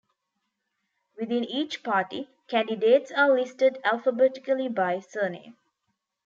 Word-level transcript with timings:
Within 1.15 1.43
each 1.43 1.83
party, 1.83 2.27
candidates 2.47 3.11
are 3.11 3.31
listed 3.39 3.77
alphabetically 3.83 4.67
by 4.67 4.99
surname. 4.99 5.57